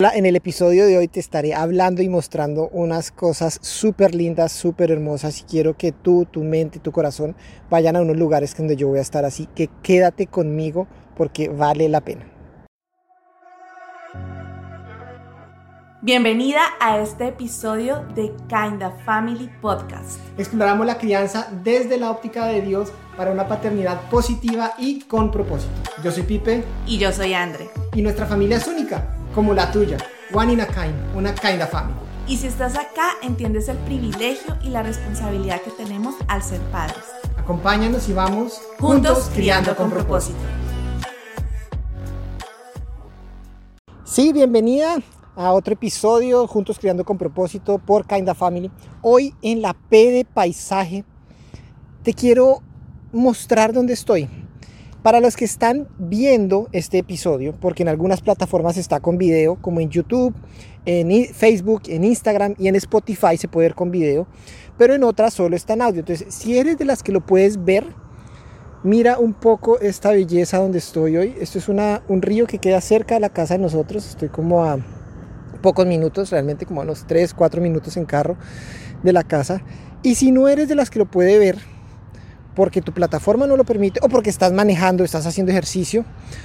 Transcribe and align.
En 0.00 0.26
el 0.26 0.34
episodio 0.34 0.86
de 0.86 0.98
hoy 0.98 1.06
te 1.06 1.20
estaré 1.20 1.54
hablando 1.54 2.02
y 2.02 2.08
mostrando 2.08 2.68
unas 2.72 3.12
cosas 3.12 3.60
súper 3.62 4.12
lindas, 4.12 4.50
súper 4.50 4.90
hermosas 4.90 5.38
y 5.38 5.44
quiero 5.44 5.76
que 5.76 5.92
tú, 5.92 6.26
tu 6.28 6.42
mente, 6.42 6.80
tu 6.80 6.90
corazón 6.90 7.36
vayan 7.70 7.94
a 7.94 8.00
unos 8.00 8.16
lugares 8.16 8.56
donde 8.56 8.74
yo 8.74 8.88
voy 8.88 8.98
a 8.98 9.02
estar 9.02 9.24
así 9.24 9.46
que 9.54 9.70
quédate 9.84 10.26
conmigo 10.26 10.88
porque 11.16 11.48
vale 11.48 11.88
la 11.88 12.00
pena. 12.00 12.26
Bienvenida 16.02 16.62
a 16.80 16.98
este 16.98 17.28
episodio 17.28 18.04
de 18.16 18.32
Kinda 18.48 18.90
Family 19.04 19.48
Podcast. 19.62 20.18
Exploramos 20.36 20.86
la 20.86 20.98
crianza 20.98 21.48
desde 21.62 21.98
la 21.98 22.10
óptica 22.10 22.46
de 22.46 22.62
Dios 22.62 22.92
para 23.16 23.30
una 23.30 23.46
paternidad 23.46 24.10
positiva 24.10 24.72
y 24.76 25.02
con 25.02 25.30
propósito. 25.30 25.72
Yo 26.02 26.10
soy 26.10 26.24
Pipe. 26.24 26.64
Y 26.84 26.98
yo 26.98 27.12
soy 27.12 27.32
Andre. 27.32 27.68
Y 27.94 28.02
nuestra 28.02 28.26
familia 28.26 28.56
es 28.56 28.66
única 28.66 29.20
como 29.34 29.52
la 29.52 29.70
tuya. 29.72 29.98
One 30.32 30.52
in 30.52 30.60
a 30.60 30.66
kind, 30.66 30.94
una 31.14 31.34
kind 31.34 31.60
of 31.60 31.70
family. 31.70 31.94
Y 32.26 32.38
si 32.38 32.46
estás 32.46 32.74
acá, 32.76 33.10
entiendes 33.22 33.68
el 33.68 33.76
privilegio 33.78 34.56
y 34.62 34.68
la 34.70 34.82
responsabilidad 34.82 35.60
que 35.60 35.70
tenemos 35.72 36.14
al 36.28 36.42
ser 36.42 36.60
padres. 36.72 37.04
Acompáñanos 37.36 38.08
y 38.08 38.14
vamos 38.14 38.62
juntos, 38.78 39.30
criando 39.34 39.76
con 39.76 39.90
propósito. 39.90 40.38
Sí, 44.04 44.32
bienvenida 44.32 44.96
a 45.36 45.52
otro 45.52 45.74
episodio 45.74 46.46
Juntos 46.46 46.78
Criando 46.78 47.04
con 47.04 47.18
Propósito 47.18 47.78
por 47.78 48.06
Kinda 48.06 48.34
Family. 48.34 48.70
Hoy 49.02 49.34
en 49.42 49.60
la 49.60 49.74
P 49.74 50.10
de 50.12 50.24
Paisaje 50.24 51.04
te 52.04 52.14
quiero 52.14 52.62
mostrar 53.12 53.72
dónde 53.72 53.92
estoy. 53.92 54.28
Para 55.04 55.20
los 55.20 55.36
que 55.36 55.44
están 55.44 55.86
viendo 55.98 56.70
este 56.72 56.96
episodio, 56.96 57.52
porque 57.60 57.82
en 57.82 57.90
algunas 57.90 58.22
plataformas 58.22 58.78
está 58.78 59.00
con 59.00 59.18
video, 59.18 59.56
como 59.60 59.80
en 59.80 59.90
YouTube, 59.90 60.34
en 60.86 61.26
Facebook, 61.26 61.82
en 61.88 62.04
Instagram 62.04 62.54
y 62.58 62.68
en 62.68 62.76
Spotify 62.76 63.36
se 63.36 63.46
puede 63.46 63.68
ver 63.68 63.74
con 63.74 63.90
video, 63.90 64.26
pero 64.78 64.94
en 64.94 65.04
otras 65.04 65.34
solo 65.34 65.56
está 65.56 65.74
en 65.74 65.82
audio. 65.82 66.00
Entonces, 66.00 66.34
si 66.34 66.56
eres 66.56 66.78
de 66.78 66.86
las 66.86 67.02
que 67.02 67.12
lo 67.12 67.20
puedes 67.20 67.62
ver, 67.62 67.84
mira 68.82 69.18
un 69.18 69.34
poco 69.34 69.78
esta 69.78 70.10
belleza 70.10 70.56
donde 70.56 70.78
estoy 70.78 71.18
hoy. 71.18 71.34
Esto 71.38 71.58
es 71.58 71.68
una, 71.68 72.02
un 72.08 72.22
río 72.22 72.46
que 72.46 72.56
queda 72.56 72.80
cerca 72.80 73.12
de 73.12 73.20
la 73.20 73.28
casa 73.28 73.58
de 73.58 73.60
nosotros. 73.60 74.08
Estoy 74.08 74.30
como 74.30 74.64
a 74.64 74.78
pocos 75.60 75.84
minutos, 75.84 76.30
realmente 76.30 76.64
como 76.64 76.80
a 76.80 76.84
unos 76.84 77.06
3, 77.06 77.34
4 77.34 77.60
minutos 77.60 77.98
en 77.98 78.06
carro 78.06 78.38
de 79.02 79.12
la 79.12 79.22
casa. 79.22 79.62
Y 80.02 80.14
si 80.14 80.32
no 80.32 80.48
eres 80.48 80.66
de 80.66 80.76
las 80.76 80.88
que 80.88 80.98
lo 80.98 81.04
puede 81.04 81.38
ver, 81.38 81.73
porque 82.54 82.80
tu 82.80 82.92
plataforma 82.92 83.46
no 83.46 83.56
lo 83.56 83.64
permite 83.64 84.00
o 84.02 84.08
porque 84.08 84.30
estás 84.30 84.52
manejando, 84.52 85.04
estás 85.04 85.26
haciendo 85.26 85.52
ejercicio, 85.52 86.04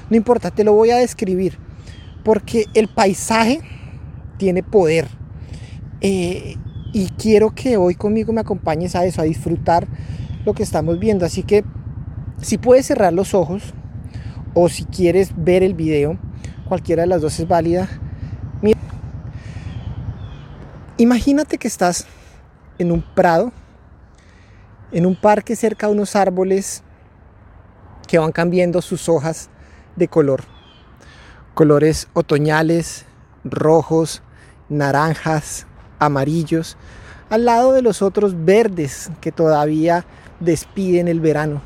no 0.09 0.17
importa, 0.17 0.51
te 0.51 0.63
lo 0.63 0.73
voy 0.73 0.91
a 0.91 0.97
describir. 0.97 1.57
Porque 2.23 2.65
el 2.73 2.87
paisaje 2.87 3.61
tiene 4.37 4.63
poder. 4.63 5.07
Eh, 6.01 6.55
y 6.91 7.09
quiero 7.09 7.51
que 7.51 7.77
hoy 7.77 7.95
conmigo 7.95 8.33
me 8.33 8.41
acompañes 8.41 8.95
a 8.95 9.05
eso, 9.05 9.21
a 9.21 9.25
disfrutar 9.25 9.87
lo 10.45 10.53
que 10.53 10.63
estamos 10.63 10.99
viendo. 10.99 11.25
Así 11.25 11.43
que 11.43 11.63
si 12.41 12.57
puedes 12.57 12.87
cerrar 12.87 13.13
los 13.13 13.33
ojos 13.33 13.73
o 14.53 14.69
si 14.69 14.85
quieres 14.85 15.31
ver 15.35 15.61
el 15.61 15.75
video, 15.75 16.17
cualquiera 16.67 17.03
de 17.03 17.07
las 17.07 17.21
dos 17.21 17.39
es 17.39 17.47
válida. 17.47 17.87
Mira, 18.61 18.79
imagínate 20.97 21.57
que 21.57 21.67
estás 21.67 22.07
en 22.79 22.91
un 22.91 23.01
prado 23.01 23.51
en 24.91 25.05
un 25.05 25.15
parque 25.15 25.55
cerca 25.55 25.87
de 25.87 25.93
unos 25.93 26.15
árboles 26.15 26.83
que 28.07 28.17
van 28.17 28.31
cambiando 28.31 28.81
sus 28.81 29.07
hojas 29.07 29.49
de 29.95 30.07
color. 30.07 30.43
Colores 31.53 32.07
otoñales, 32.13 33.05
rojos, 33.43 34.21
naranjas, 34.69 35.67
amarillos, 35.99 36.77
al 37.29 37.45
lado 37.45 37.73
de 37.73 37.81
los 37.81 38.01
otros 38.01 38.45
verdes 38.45 39.11
que 39.21 39.31
todavía 39.31 40.05
despiden 40.39 41.07
el 41.07 41.19
verano. 41.19 41.61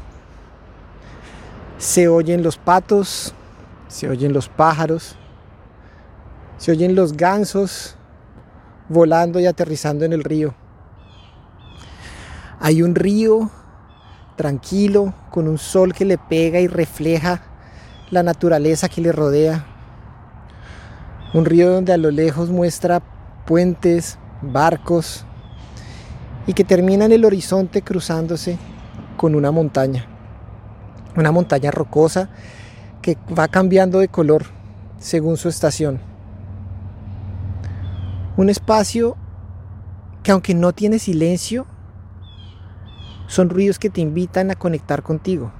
Se 1.77 2.07
oyen 2.07 2.43
los 2.43 2.57
patos, 2.57 3.33
se 3.87 4.09
oyen 4.09 4.33
los 4.33 4.49
pájaros, 4.49 5.15
se 6.57 6.71
oyen 6.71 6.95
los 6.95 7.15
gansos 7.15 7.95
volando 8.89 9.39
y 9.39 9.45
aterrizando 9.45 10.05
en 10.05 10.13
el 10.13 10.23
río. 10.23 10.53
Hay 12.65 12.81
un 12.81 12.95
río 12.95 13.51
tranquilo, 14.37 15.13
con 15.31 15.49
un 15.49 15.57
sol 15.57 15.93
que 15.93 16.05
le 16.05 16.17
pega 16.17 16.61
y 16.61 16.67
refleja 16.67 17.41
la 18.09 18.23
naturaleza 18.23 18.87
que 18.87 19.01
le 19.01 19.11
rodea. 19.11 19.65
Un 21.33 21.43
río 21.43 21.69
donde 21.69 21.91
a 21.91 21.97
lo 21.97 22.09
lejos 22.09 22.51
muestra 22.51 23.01
puentes, 23.45 24.17
barcos 24.41 25.25
y 26.47 26.53
que 26.53 26.63
termina 26.63 27.03
en 27.03 27.11
el 27.11 27.25
horizonte 27.25 27.81
cruzándose 27.81 28.57
con 29.17 29.35
una 29.35 29.51
montaña. 29.51 30.05
Una 31.17 31.33
montaña 31.33 31.69
rocosa 31.69 32.29
que 33.01 33.17
va 33.37 33.49
cambiando 33.49 33.99
de 33.99 34.07
color 34.07 34.45
según 34.99 35.35
su 35.35 35.49
estación. 35.49 35.99
Un 38.37 38.49
espacio 38.49 39.17
que 40.23 40.31
aunque 40.31 40.53
no 40.53 40.71
tiene 40.71 40.97
silencio, 40.97 41.67
son 43.33 43.49
ruidos 43.49 43.79
que 43.79 43.89
te 43.89 43.99
invitan 43.99 44.51
a 44.51 44.55
conectar 44.55 45.01
contigo, 45.01 45.51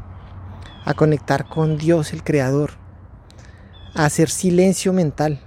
a 0.86 0.94
conectar 0.94 1.50
con 1.50 1.76
Dios, 1.76 2.14
el 2.14 2.24
Creador, 2.24 2.74
a 3.96 4.06
hacer 4.06 4.30
silencio 4.30 4.94
mental. 4.94 5.42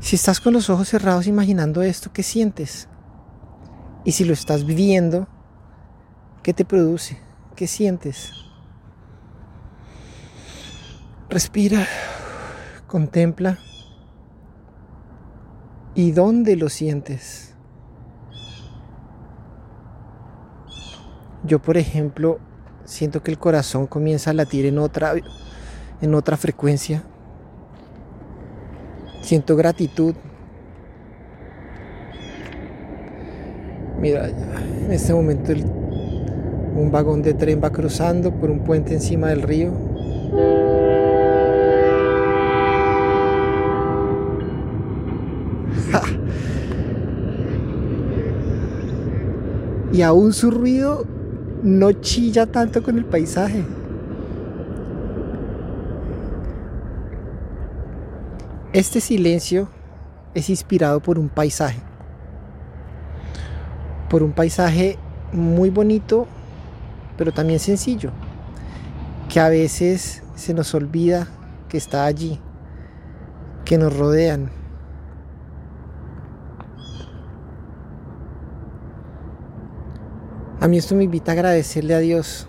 Si 0.00 0.16
estás 0.16 0.40
con 0.40 0.54
los 0.54 0.68
ojos 0.70 0.88
cerrados 0.88 1.28
imaginando 1.28 1.82
esto, 1.82 2.12
¿qué 2.12 2.24
sientes? 2.24 2.88
Y 4.04 4.10
si 4.10 4.24
lo 4.24 4.32
estás 4.32 4.66
viviendo, 4.66 5.28
¿qué 6.42 6.52
te 6.52 6.64
produce? 6.64 7.20
¿Qué 7.54 7.68
sientes? 7.68 8.32
Respira, 11.28 11.86
contempla. 12.88 13.58
¿Y 15.96 16.12
dónde 16.12 16.56
lo 16.56 16.68
sientes? 16.68 17.54
Yo, 21.42 21.58
por 21.58 21.78
ejemplo, 21.78 22.38
siento 22.84 23.22
que 23.22 23.30
el 23.30 23.38
corazón 23.38 23.86
comienza 23.86 24.30
a 24.30 24.34
latir 24.34 24.66
en 24.66 24.78
otra, 24.78 25.14
en 26.02 26.14
otra 26.14 26.36
frecuencia. 26.36 27.02
Siento 29.22 29.56
gratitud. 29.56 30.14
Mira, 33.98 34.28
en 34.28 34.92
este 34.92 35.14
momento 35.14 35.52
un 36.74 36.90
vagón 36.92 37.22
de 37.22 37.32
tren 37.32 37.58
va 37.64 37.70
cruzando 37.70 38.34
por 38.34 38.50
un 38.50 38.64
puente 38.64 38.92
encima 38.92 39.28
del 39.28 39.40
río. 39.40 39.72
Y 49.96 50.02
aún 50.02 50.34
su 50.34 50.50
ruido 50.50 51.06
no 51.62 51.90
chilla 51.90 52.44
tanto 52.44 52.82
con 52.82 52.98
el 52.98 53.06
paisaje. 53.06 53.64
Este 58.74 59.00
silencio 59.00 59.70
es 60.34 60.50
inspirado 60.50 61.00
por 61.00 61.18
un 61.18 61.30
paisaje. 61.30 61.80
Por 64.10 64.22
un 64.22 64.32
paisaje 64.32 64.98
muy 65.32 65.70
bonito, 65.70 66.26
pero 67.16 67.32
también 67.32 67.58
sencillo. 67.58 68.10
Que 69.30 69.40
a 69.40 69.48
veces 69.48 70.22
se 70.34 70.52
nos 70.52 70.74
olvida 70.74 71.26
que 71.70 71.78
está 71.78 72.04
allí, 72.04 72.38
que 73.64 73.78
nos 73.78 73.96
rodean. 73.96 74.50
A 80.66 80.68
mí 80.68 80.78
esto 80.78 80.96
me 80.96 81.04
invita 81.04 81.30
a 81.30 81.34
agradecerle 81.34 81.94
a 81.94 82.00
Dios, 82.00 82.48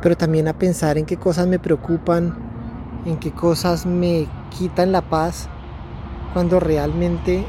pero 0.00 0.16
también 0.16 0.46
a 0.46 0.56
pensar 0.56 0.96
en 0.96 1.04
qué 1.04 1.16
cosas 1.16 1.48
me 1.48 1.58
preocupan, 1.58 2.36
en 3.04 3.16
qué 3.16 3.32
cosas 3.32 3.84
me 3.84 4.28
quitan 4.56 4.92
la 4.92 5.02
paz, 5.02 5.48
cuando 6.34 6.60
realmente 6.60 7.44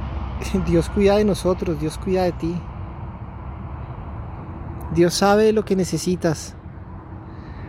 Dios 0.66 0.88
cuida 0.88 1.16
de 1.16 1.26
nosotros, 1.26 1.78
Dios 1.78 1.98
cuida 1.98 2.22
de 2.22 2.32
ti. 2.32 2.58
Dios 4.94 5.12
sabe 5.12 5.52
lo 5.52 5.66
que 5.66 5.76
necesitas, 5.76 6.54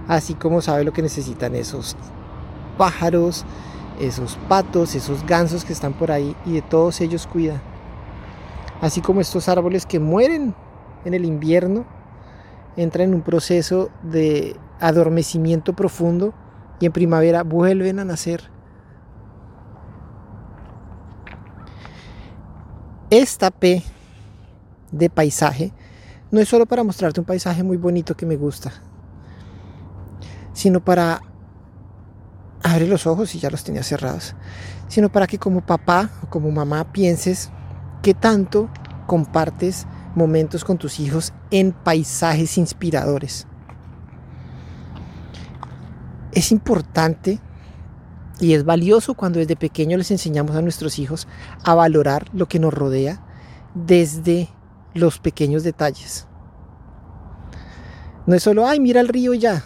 así 0.08 0.34
como 0.34 0.62
sabe 0.62 0.86
lo 0.86 0.94
que 0.94 1.02
necesitan 1.02 1.56
esos 1.56 1.98
pájaros, 2.78 3.44
esos 4.00 4.38
patos, 4.48 4.96
esos 4.96 5.26
gansos 5.26 5.66
que 5.66 5.74
están 5.74 5.92
por 5.92 6.10
ahí, 6.10 6.38
y 6.46 6.54
de 6.54 6.62
todos 6.62 7.02
ellos 7.02 7.28
cuida 7.28 7.62
así 8.82 9.02
como 9.02 9.22
estos 9.22 9.50
árboles 9.50 9.86
que 9.86 10.00
mueren 10.00 10.56
en 11.06 11.14
el 11.14 11.26
invierno, 11.26 11.86
entran 12.76 13.10
en 13.10 13.16
un 13.16 13.22
proceso 13.22 13.90
de 14.04 14.56
adormecimiento 14.80 15.74
profundo 15.74 16.34
y 16.80 16.86
en 16.86 16.92
primavera 16.92 17.44
vuelven 17.44 18.00
a 18.00 18.06
nacer. 18.06 18.50
Esta 23.10 23.52
P 23.52 23.84
de 24.92 25.10
paisaje 25.10 25.74
no 26.32 26.40
es 26.40 26.48
solo 26.48 26.66
para 26.66 26.84
mostrarte 26.84 27.20
un 27.20 27.26
paisaje 27.26 27.64
muy 27.64 27.78
bonito 27.78 28.16
que 28.16 28.26
me 28.26 28.36
gusta, 28.36 28.72
sino 30.54 30.80
para 30.80 31.22
abrir 32.62 32.88
los 32.88 33.08
ojos 33.08 33.34
y 33.34 33.40
ya 33.40 33.50
los 33.50 33.64
tenía 33.64 33.84
cerrados, 33.84 34.36
sino 34.88 35.10
para 35.10 35.26
que 35.26 35.40
como 35.40 35.62
papá 35.62 36.12
o 36.24 36.30
como 36.30 36.52
mamá 36.52 36.92
pienses 36.92 37.52
qué 38.02 38.14
tanto 38.14 38.70
compartes 39.08 39.88
momentos 40.16 40.64
con 40.64 40.78
tus 40.78 41.00
hijos 41.00 41.34
en 41.52 41.72
paisajes 41.72 42.58
inspiradores. 42.58 43.48
Es 46.32 46.52
importante 46.52 47.40
y 48.40 48.54
es 48.54 48.64
valioso 48.64 49.16
cuando 49.16 49.40
desde 49.40 49.56
pequeño 49.56 49.98
les 49.98 50.12
enseñamos 50.12 50.56
a 50.56 50.62
nuestros 50.62 51.00
hijos 51.00 51.28
a 51.64 51.74
valorar 51.74 52.28
lo 52.34 52.48
que 52.48 52.60
nos 52.60 52.74
rodea 52.74 53.22
desde 53.74 54.50
los 54.94 55.20
pequeños 55.20 55.64
detalles. 55.64 56.28
No 58.26 58.36
es 58.36 58.44
solo, 58.44 58.68
ay, 58.68 58.80
mira 58.80 59.02
el 59.02 59.08
río 59.08 59.34
ya. 59.34 59.66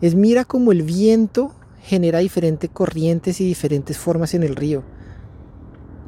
Es 0.00 0.14
mira 0.14 0.44
cómo 0.44 0.72
el 0.72 0.82
viento 0.82 1.54
genera 1.82 2.18
diferentes 2.18 2.68
corrientes 2.70 3.40
y 3.40 3.46
diferentes 3.46 3.96
formas 3.96 4.34
en 4.34 4.42
el 4.42 4.56
río. 4.56 4.84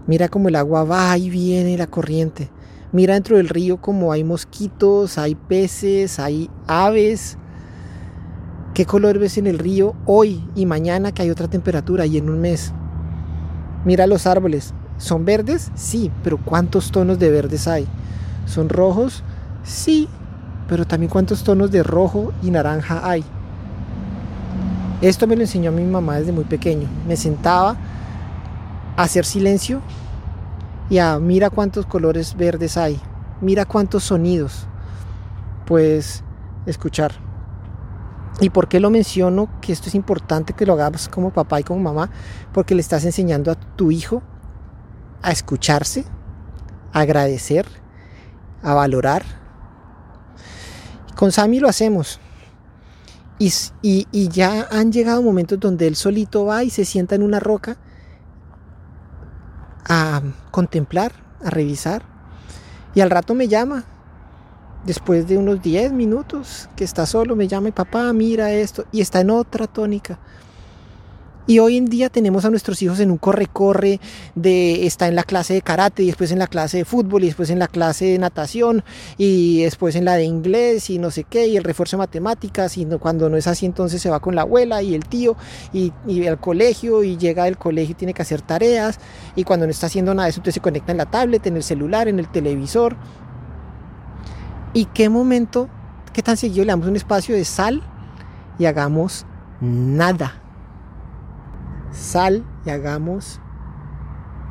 Mira 0.09 0.31
cómo 0.31 0.49
el 0.49 0.57
agua 0.57 0.85
va 0.85 1.19
y 1.19 1.29
viene 1.29 1.77
la 1.77 1.87
corriente. 1.87 2.49
Mira 2.93 3.13
dentro 3.13 3.37
del 3.37 3.51
río 3.51 3.77
como 3.77 4.11
hay 4.11 4.25
mosquitos, 4.25 5.19
hay 5.19 5.35
peces, 5.35 6.19
hay 6.19 6.49
aves. 6.67 7.37
¿Qué 8.73 8.87
color 8.87 9.19
ves 9.19 9.37
en 9.37 9.47
el 9.47 9.59
río 9.59 9.95
hoy 10.07 10.43
y 10.55 10.65
mañana 10.65 11.13
que 11.13 11.21
hay 11.21 11.31
otra 11.31 11.49
temperatura 11.49 12.07
y 12.07 12.17
en 12.17 12.31
un 12.31 12.41
mes? 12.41 12.73
Mira 13.85 14.07
los 14.07 14.27
árboles. 14.27 14.73
¿Son 14.97 15.27
verdes? 15.27 15.71
Sí, 15.75 16.11
pero 16.25 16.39
¿cuántos 16.43 16.91
tonos 16.91 17.19
de 17.19 17.31
verdes 17.31 17.69
hay? 17.69 17.87
¿Son 18.47 18.71
rojos? 18.71 19.23
Sí, 19.63 20.09
pero 20.69 20.87
también 20.87 21.11
cuántos 21.11 21.45
tonos 21.45 21.71
de 21.71 21.83
rojo 21.83 22.33
y 22.43 22.51
naranja 22.51 23.07
hay. 23.07 23.23
Esto 25.03 25.27
me 25.27 25.37
lo 25.37 25.43
enseñó 25.43 25.71
mi 25.71 25.85
mamá 25.85 26.19
desde 26.19 26.33
muy 26.33 26.45
pequeño. 26.45 26.89
Me 27.07 27.17
sentaba 27.19 27.77
hacer 29.05 29.25
silencio 29.25 29.81
y 30.91 30.99
a 30.99 31.19
mira 31.19 31.51
cuántos 31.51 31.87
colores 31.87 32.37
verdes 32.37 32.77
hay, 32.77 33.01
mira 33.41 33.65
cuántos 33.65 34.05
sonidos 34.05 34.67
puedes 35.67 36.25
escuchar. 36.67 37.13
¿Y 38.41 38.51
por 38.51 38.69
qué 38.69 38.81
lo 38.81 38.91
menciono? 38.91 39.49
Que 39.61 39.73
esto 39.73 39.89
es 39.89 39.95
importante 39.95 40.53
que 40.53 40.67
lo 40.67 40.73
hagas 40.75 41.09
como 41.09 41.33
papá 41.33 41.61
y 41.61 41.65
como 41.65 41.81
mamá, 41.81 42.11
porque 42.53 42.75
le 42.75 42.81
estás 42.81 43.05
enseñando 43.05 43.51
a 43.51 43.55
tu 43.55 43.91
hijo 43.91 44.23
a 45.23 45.31
escucharse, 45.33 46.05
a 46.93 47.01
agradecer, 47.01 47.67
a 48.63 48.75
valorar. 48.75 49.25
Con 51.17 51.33
Sammy 51.33 51.61
lo 51.61 51.69
hacemos. 51.69 52.21
Y, 53.41 53.53
y, 53.83 54.29
ya 54.29 54.67
han 54.69 54.91
llegado 54.91 55.23
momentos 55.23 55.61
donde 55.61 55.87
él 55.87 55.95
solito 55.95 56.45
va 56.45 56.65
y 56.65 56.71
se 56.71 56.85
sienta 56.85 57.15
en 57.15 57.23
una 57.23 57.39
roca 57.39 57.77
a 59.89 60.23
contemplar, 60.51 61.13
a 61.45 61.51
revisar. 61.51 62.03
Y 62.95 63.01
al 63.01 63.11
rato 63.11 63.35
me 63.35 63.49
llama, 63.49 63.85
después 64.85 65.27
de 65.29 65.39
unos 65.39 65.63
10 65.63 65.93
minutos 65.93 66.69
que 66.77 66.85
está 66.85 67.07
solo, 67.07 67.37
me 67.37 67.49
llama 67.49 67.69
y 67.69 67.73
papá, 67.73 68.13
mira 68.13 68.53
esto. 68.53 68.85
Y 68.93 69.01
está 69.01 69.21
en 69.21 69.31
otra 69.31 69.67
tónica. 69.67 70.19
Y 71.49 71.61
hoy 71.61 71.79
en 71.79 71.87
día 71.87 72.11
tenemos 72.11 72.45
a 72.45 72.51
nuestros 72.51 72.83
hijos 72.83 73.01
en 73.01 73.11
un 73.11 73.17
corre-corre 73.17 74.01
de 74.35 74.87
está 74.87 75.09
en 75.09 75.15
la 75.15 75.23
clase 75.23 75.55
de 75.55 75.63
karate 75.63 76.03
y 76.03 76.09
después 76.09 76.31
en 76.31 76.39
la 76.39 76.47
clase 76.47 76.77
de 76.77 76.85
fútbol 76.85 77.25
y 77.25 77.29
después 77.29 77.49
en 77.49 77.59
la 77.59 77.69
clase 77.69 78.05
de 78.05 78.19
natación 78.19 78.85
y 79.17 79.63
después 79.63 79.97
en 79.97 80.05
la 80.05 80.17
de 80.17 80.25
inglés 80.25 80.91
y 80.91 80.99
no 80.99 81.11
sé 81.11 81.25
qué 81.25 81.47
y 81.47 81.57
el 81.57 81.65
refuerzo 81.65 81.97
de 81.97 82.01
matemáticas 82.01 82.77
y 82.77 82.85
cuando 83.01 83.31
no 83.31 83.39
es 83.39 83.47
así 83.47 83.65
entonces 83.65 84.03
se 84.03 84.11
va 84.11 84.21
con 84.21 84.35
la 84.35 84.43
abuela 84.43 84.83
y 84.83 84.95
el 84.95 85.07
tío 85.07 85.37
y, 85.73 85.91
al 86.27 86.39
colegio 86.39 87.03
y 87.03 87.17
llega 87.17 87.45
del 87.45 87.57
colegio 87.57 87.93
y 87.93 87.95
tiene 87.95 88.13
que 88.13 88.21
hacer 88.21 88.43
tareas 88.43 89.01
y 89.35 89.45
cuando 89.45 89.65
no 89.65 89.71
está 89.71 89.87
haciendo 89.87 90.13
nada 90.13 90.29
eso 90.29 90.41
entonces 90.41 90.57
se 90.57 90.61
conecta 90.61 90.93
en 90.93 90.99
la 90.99 91.07
tablet, 91.07 91.47
en 91.47 91.57
el 91.57 91.63
celular, 91.63 92.09
en 92.09 92.19
el 92.19 92.29
televisor. 92.29 92.95
¿Y 94.75 94.85
qué 94.85 95.09
momento, 95.09 95.71
qué 96.13 96.23
tan 96.23 96.37
seguido 96.37 96.67
le 96.67 96.73
damos 96.73 96.89
un 96.89 96.97
espacio 96.97 97.35
de 97.35 97.47
sal 97.47 97.83
y 98.59 98.67
hagamos 98.67 99.25
nada? 99.63 100.43
Sal 101.93 102.45
y 102.65 102.71
hagamos 102.71 103.41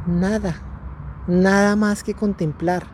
nada, 0.05 0.55
nada 1.27 1.75
más 1.75 2.03
que 2.03 2.13
contemplar 2.13 2.85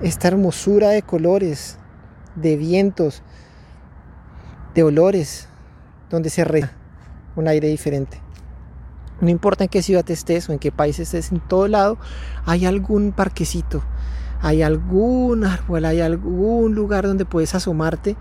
esta 0.00 0.28
hermosura 0.28 0.90
de 0.90 1.02
colores, 1.02 1.78
de 2.34 2.56
vientos, 2.56 3.22
de 4.74 4.82
olores, 4.82 5.48
donde 6.10 6.30
se 6.30 6.44
re 6.44 6.68
un 7.36 7.48
aire 7.48 7.68
diferente. 7.68 8.20
No 9.20 9.28
importa 9.28 9.64
en 9.64 9.70
qué 9.70 9.82
ciudad 9.82 10.08
estés 10.10 10.48
o 10.48 10.52
en 10.52 10.58
qué 10.58 10.72
país 10.72 10.98
estés, 10.98 11.30
en 11.30 11.40
todo 11.40 11.68
lado 11.68 11.98
hay 12.44 12.66
algún 12.66 13.12
parquecito, 13.12 13.82
hay 14.40 14.62
algún 14.62 15.44
árbol, 15.44 15.84
hay 15.84 16.00
algún 16.00 16.74
lugar 16.74 17.06
donde 17.06 17.24
puedes 17.24 17.54
asomarte 17.54 18.16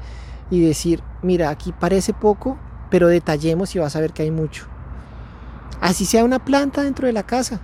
y 0.51 0.61
decir, 0.63 1.01
mira, 1.23 1.49
aquí 1.49 1.73
parece 1.73 2.13
poco, 2.13 2.59
pero 2.91 3.07
detallemos 3.07 3.73
y 3.73 3.79
vas 3.79 3.95
a 3.95 4.01
ver 4.01 4.11
que 4.11 4.21
hay 4.21 4.31
mucho. 4.31 4.67
Así 5.79 6.05
sea 6.05 6.23
una 6.23 6.43
planta 6.43 6.83
dentro 6.83 7.07
de 7.07 7.13
la 7.13 7.23
casa. 7.23 7.61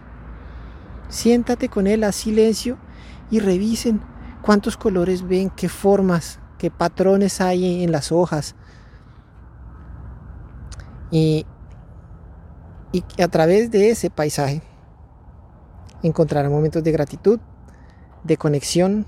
Siéntate 1.10 1.70
con 1.70 1.86
él 1.86 2.04
a 2.04 2.12
silencio 2.12 2.78
y 3.30 3.40
revisen 3.40 4.02
cuántos 4.42 4.78
colores 4.78 5.28
ven, 5.28 5.52
qué 5.52 5.70
formas, 5.70 6.40
qué 6.58 6.72
patrones 6.72 7.42
hay 7.42 7.84
en 7.84 7.92
las 7.92 8.12
hojas. 8.12 8.56
Y, 11.12 11.46
y 12.94 13.04
a 13.22 13.28
través 13.28 13.70
de 13.70 13.90
ese 13.92 14.10
paisaje 14.10 14.62
encontrarán 16.04 16.52
momentos 16.52 16.84
de 16.84 16.92
gratitud, 16.92 17.40
de 18.24 18.38
conexión, 18.38 19.06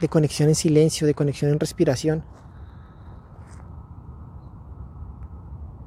de 0.00 0.08
conexión 0.08 0.48
en 0.48 0.54
silencio, 0.56 1.06
de 1.06 1.14
conexión 1.14 1.52
en 1.52 1.60
respiración 1.60 2.24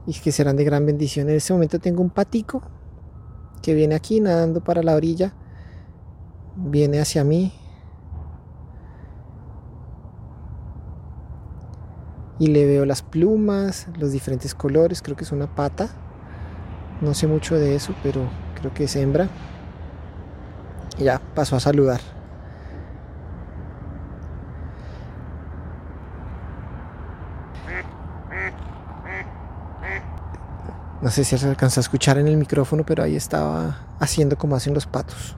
y 0.10 0.14
que 0.14 0.32
serán 0.32 0.56
de 0.56 0.64
gran 0.64 0.88
bendición. 0.88 1.30
En 1.30 1.36
este 1.36 1.54
momento 1.54 1.78
tengo 1.78 2.02
un 2.02 2.10
patico 2.10 2.64
que 3.62 3.76
viene 3.76 3.94
aquí 3.94 4.20
nadando 4.20 4.64
para 4.64 4.82
la 4.82 4.96
orilla, 4.96 5.34
viene 6.56 7.00
hacia 7.00 7.24
mí 7.24 7.54
y 12.40 12.48
le 12.48 12.66
veo 12.66 12.86
las 12.86 13.04
plumas, 13.04 13.88
los 14.00 14.12
diferentes 14.12 14.56
colores, 14.56 15.04
creo 15.04 15.16
que 15.16 15.26
es 15.26 15.32
una 15.32 15.54
pata, 15.54 15.90
no 17.02 17.14
sé 17.14 17.28
mucho 17.28 17.56
de 17.56 17.76
eso, 17.76 17.94
pero 18.02 18.28
creo 18.60 18.74
que 18.74 18.86
es 18.86 18.96
hembra. 18.96 19.30
Ya 20.98 21.22
pasó 21.36 21.56
a 21.56 21.60
saludar. 21.60 22.19
No 31.02 31.10
sé 31.10 31.24
si 31.24 31.38
se 31.38 31.48
alcanza 31.48 31.80
a 31.80 31.84
escuchar 31.84 32.18
en 32.18 32.28
el 32.28 32.36
micrófono, 32.36 32.86
pero 32.86 33.04
ahí 33.04 33.16
estaba 33.16 33.96
haciendo 34.00 34.38
como 34.38 34.58
hacen 34.58 34.74
los 34.74 34.86
patos. 34.86 35.38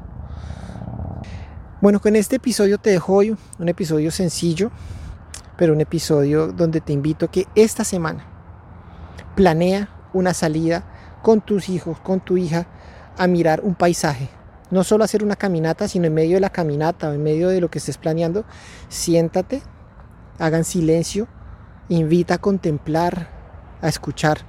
Bueno, 1.82 2.00
con 2.00 2.16
este 2.16 2.38
episodio 2.38 2.80
te 2.80 2.90
dejo 2.90 3.14
hoy 3.14 3.38
un 3.60 3.70
episodio 3.70 4.10
sencillo, 4.10 4.72
pero 5.58 5.74
un 5.74 5.82
episodio 5.82 6.48
donde 6.48 6.82
te 6.82 6.94
invito 6.94 7.26
a 7.26 7.32
que 7.32 7.48
esta 7.54 7.84
semana 7.84 8.26
planea 9.36 9.90
una 10.14 10.34
salida 10.34 10.84
con 11.22 11.42
tus 11.42 11.70
hijos, 11.70 12.00
con 12.00 12.22
tu 12.22 12.38
hija, 12.38 12.66
a 13.16 13.28
mirar 13.28 13.62
un 13.62 13.76
paisaje. 13.76 14.30
No 14.72 14.84
solo 14.84 15.04
hacer 15.04 15.24
una 15.24 15.36
caminata, 15.36 15.88
sino 15.88 16.08
en 16.08 16.14
medio 16.16 16.38
de 16.38 16.42
la 16.42 16.50
caminata 16.50 17.10
o 17.10 17.14
en 17.14 17.22
medio 17.22 17.50
de 17.50 17.62
lo 17.62 17.70
que 17.70 17.78
estés 17.78 18.00
planeando, 18.00 18.46
siéntate, 18.90 19.62
hagan 20.40 20.64
silencio, 20.64 21.28
invita 21.88 22.36
a 22.36 22.38
contemplar, 22.40 23.30
a 23.80 23.88
escuchar 23.88 24.40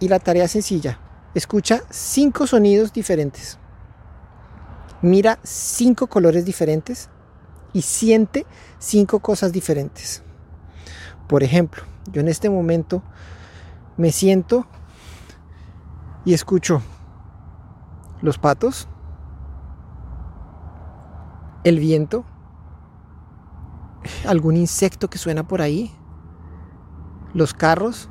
y 0.00 0.08
la 0.08 0.18
tarea 0.18 0.48
sencilla. 0.48 0.98
Escucha 1.34 1.82
cinco 1.90 2.46
sonidos 2.46 2.92
diferentes. 2.92 3.58
Mira 5.02 5.38
cinco 5.42 6.06
colores 6.06 6.44
diferentes 6.44 7.10
y 7.72 7.82
siente 7.82 8.46
cinco 8.78 9.20
cosas 9.20 9.52
diferentes. 9.52 10.22
Por 11.28 11.42
ejemplo, 11.42 11.82
yo 12.10 12.20
en 12.20 12.28
este 12.28 12.48
momento 12.48 13.02
me 13.96 14.12
siento 14.12 14.66
y 16.24 16.34
escucho 16.34 16.80
los 18.22 18.38
patos, 18.38 18.88
el 21.64 21.78
viento, 21.78 22.24
algún 24.26 24.56
insecto 24.56 25.10
que 25.10 25.18
suena 25.18 25.46
por 25.46 25.60
ahí, 25.60 25.94
los 27.34 27.52
carros 27.52 28.08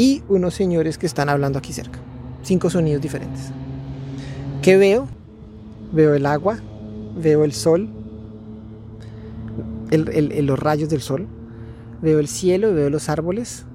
y 0.00 0.22
unos 0.30 0.54
señores 0.54 0.96
que 0.96 1.04
están 1.04 1.28
hablando 1.28 1.58
aquí 1.58 1.74
cerca. 1.74 1.98
Cinco 2.42 2.70
sonidos 2.70 3.02
diferentes. 3.02 3.52
¿Qué 4.62 4.78
veo? 4.78 5.06
Veo 5.92 6.14
el 6.14 6.24
agua, 6.24 6.56
veo 7.18 7.44
el 7.44 7.52
sol, 7.52 7.90
los 9.90 10.58
rayos 10.58 10.88
del 10.88 11.02
sol, 11.02 11.28
veo 12.00 12.18
el 12.18 12.28
cielo, 12.28 12.72
veo 12.72 12.88
los 12.88 13.10
árboles 13.10 13.66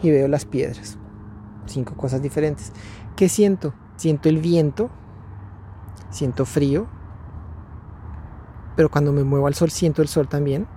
y 0.00 0.12
veo 0.12 0.28
las 0.28 0.44
piedras. 0.44 0.96
Cinco 1.66 1.96
cosas 1.96 2.22
diferentes. 2.22 2.72
¿Qué 3.16 3.28
siento? 3.28 3.74
Siento 3.96 4.28
el 4.28 4.38
viento, 4.38 4.90
siento 6.10 6.44
frío, 6.44 6.86
pero 8.76 8.92
cuando 8.92 9.12
me 9.12 9.24
muevo 9.24 9.48
al 9.48 9.54
sol 9.54 9.72
siento 9.72 10.02
el 10.02 10.08
sol 10.08 10.28
también. 10.28 10.68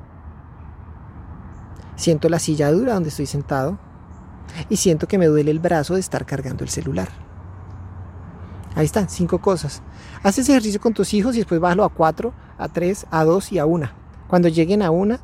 Siento 1.96 2.30
la 2.30 2.40
silla 2.40 2.72
dura 2.72 2.94
donde 2.94 3.10
estoy 3.10 3.26
sentado 3.26 3.80
y 4.70 4.78
siento 4.78 5.08
que 5.08 5.18
me 5.18 5.28
duele 5.28 5.52
el 5.52 5.60
brazo 5.60 5.96
de 5.96 6.00
estar 6.00 6.26
cargando 6.26 6.64
el 6.64 6.70
celular. 6.70 7.10
Ahí 8.76 8.86
están, 8.86 9.10
cinco 9.10 9.40
cosas. 9.40 9.84
Haz 10.24 10.40
ese 10.40 10.52
ejercicio 10.52 10.82
con 10.82 10.94
tus 10.94 11.14
hijos 11.14 11.36
y 11.36 11.40
después 11.40 11.62
bájalo 11.62 11.84
a 11.84 11.90
cuatro, 11.90 12.34
a 12.58 12.68
tres, 12.68 13.06
a 13.12 13.24
dos 13.24 13.52
y 13.52 13.60
a 13.60 13.66
una. 13.66 13.94
Cuando 14.28 14.48
lleguen 14.48 14.82
a 14.82 14.90
una, 14.90 15.20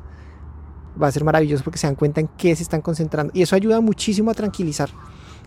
va 1.00 1.08
a 1.08 1.12
ser 1.12 1.24
maravilloso 1.24 1.64
porque 1.64 1.78
se 1.78 1.86
dan 1.86 1.96
cuenta 1.96 2.20
en 2.20 2.28
qué 2.28 2.54
se 2.54 2.62
están 2.62 2.80
concentrando. 2.80 3.32
Y 3.34 3.42
eso 3.42 3.56
ayuda 3.56 3.80
muchísimo 3.80 4.30
a 4.30 4.34
tranquilizar. 4.34 4.90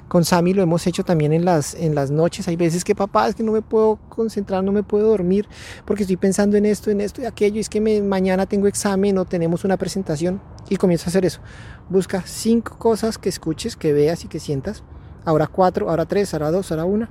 Con 0.07 0.25
Sammy 0.25 0.53
lo 0.53 0.61
hemos 0.61 0.85
hecho 0.85 1.03
también 1.03 1.33
en 1.33 1.45
las, 1.45 1.73
en 1.73 1.95
las 1.95 2.11
noches. 2.11 2.47
Hay 2.47 2.55
veces 2.55 2.83
que 2.83 2.93
papá 2.93 3.27
es 3.27 3.35
que 3.35 3.43
no 3.43 3.51
me 3.51 3.61
puedo 3.61 3.97
concentrar, 4.09 4.63
no 4.63 4.71
me 4.71 4.83
puedo 4.83 5.07
dormir 5.07 5.47
porque 5.85 6.03
estoy 6.03 6.17
pensando 6.17 6.55
en 6.55 6.65
esto, 6.65 6.91
en 6.91 7.01
esto 7.01 7.21
y 7.21 7.25
aquello. 7.25 7.59
Es 7.59 7.69
que 7.69 7.81
mañana 8.01 8.45
tengo 8.45 8.67
examen 8.67 9.17
o 9.17 9.25
tenemos 9.25 9.63
una 9.63 9.77
presentación. 9.77 10.41
Y 10.69 10.77
comienza 10.77 11.05
a 11.05 11.09
hacer 11.09 11.25
eso. 11.25 11.41
Busca 11.89 12.23
cinco 12.25 12.77
cosas 12.77 13.17
que 13.17 13.29
escuches, 13.29 13.75
que 13.75 13.91
veas 13.91 14.23
y 14.23 14.27
que 14.27 14.39
sientas. 14.39 14.83
Ahora 15.25 15.47
cuatro, 15.47 15.89
ahora 15.89 16.05
tres, 16.05 16.33
ahora 16.33 16.51
dos, 16.51 16.71
ahora 16.71 16.85
una 16.85 17.09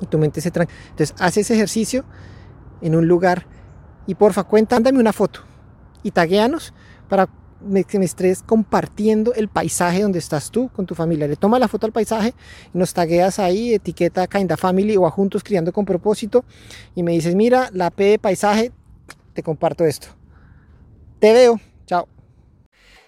y 0.00 0.06
tu 0.06 0.18
mente 0.18 0.40
se 0.40 0.50
tranquila. 0.50 0.78
Entonces, 0.90 1.14
haz 1.18 1.36
ese 1.36 1.54
ejercicio 1.54 2.04
en 2.80 2.94
un 2.94 3.06
lugar 3.06 3.46
y 4.06 4.14
porfa, 4.14 4.44
cuéntame 4.44 4.98
una 4.98 5.12
foto 5.12 5.40
y 6.02 6.10
taguéanos 6.10 6.72
para 7.08 7.28
que 7.86 7.98
me 7.98 8.04
estés 8.04 8.42
compartiendo 8.42 9.34
el 9.34 9.48
paisaje 9.48 10.02
donde 10.02 10.18
estás 10.18 10.50
tú 10.50 10.70
con 10.74 10.86
tu 10.86 10.94
familia. 10.94 11.26
Le 11.26 11.36
toma 11.36 11.58
la 11.58 11.68
foto 11.68 11.86
al 11.86 11.92
paisaje 11.92 12.34
nos 12.72 12.94
tagueas 12.94 13.38
ahí, 13.38 13.74
etiqueta 13.74 14.26
Kinda 14.26 14.56
Family 14.56 14.96
o 14.96 15.06
a 15.06 15.10
Juntos 15.10 15.44
Criando 15.44 15.72
con 15.72 15.84
Propósito 15.84 16.44
y 16.94 17.02
me 17.02 17.12
dices, 17.12 17.34
mira, 17.34 17.70
la 17.72 17.90
P 17.90 18.04
de 18.04 18.18
paisaje, 18.18 18.72
te 19.32 19.42
comparto 19.42 19.84
esto. 19.84 20.08
Te 21.18 21.32
veo, 21.32 21.60
chao. 21.86 22.08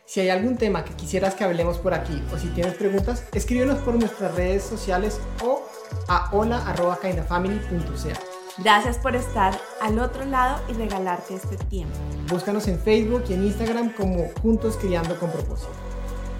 Si 0.05 0.21
hay 0.21 0.29
algún 0.29 0.57
tema 0.57 0.85
que 0.85 0.95
quisieras 0.95 1.35
que 1.35 1.45
hablemos 1.45 1.79
por 1.79 1.95
aquí 1.95 2.23
o 2.33 2.39
si 2.39 2.49
tienes 2.49 2.75
preguntas, 2.75 3.25
escríbenos 3.33 3.79
por 3.79 3.95
nuestras 3.95 4.35
redes 4.35 4.63
sociales 4.63 5.21
o 5.43 5.63
a 6.09 6.31
hola.kindafamily.ca. 6.33 8.32
Gracias 8.59 8.99
por 8.99 9.17
estar 9.17 9.59
al 9.81 9.99
otro 9.99 10.25
lado 10.27 10.61
y 10.69 10.75
regalarte 10.75 11.35
este 11.35 11.57
tiempo. 11.57 11.95
Búscanos 12.29 12.69
en 12.69 12.79
Facebook 12.79 13.25
y 13.29 13.33
en 13.33 13.45
Instagram 13.45 13.95
como 13.95 14.29
Juntos 14.43 14.77
Criando 14.77 15.19
con 15.19 15.31
Propósito. 15.31 15.73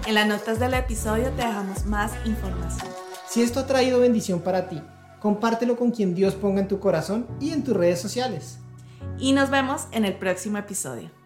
En 0.05 0.15
las 0.15 0.27
notas 0.27 0.59
del 0.59 0.75
episodio 0.75 1.31
te 1.31 1.45
dejamos 1.45 1.85
más 1.85 2.11
información. 2.25 2.91
Si 3.27 3.41
esto 3.41 3.61
ha 3.61 3.65
traído 3.65 3.99
bendición 3.99 4.41
para 4.41 4.69
ti, 4.69 4.79
compártelo 5.19 5.75
con 5.75 5.91
quien 5.91 6.13
Dios 6.13 6.35
ponga 6.35 6.61
en 6.61 6.67
tu 6.67 6.79
corazón 6.79 7.25
y 7.39 7.51
en 7.51 7.63
tus 7.63 7.75
redes 7.75 7.99
sociales. 7.99 8.59
Y 9.17 9.31
nos 9.31 9.49
vemos 9.49 9.87
en 9.91 10.05
el 10.05 10.15
próximo 10.15 10.59
episodio. 10.59 11.22